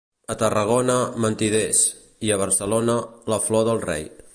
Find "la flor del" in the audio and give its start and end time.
3.35-3.89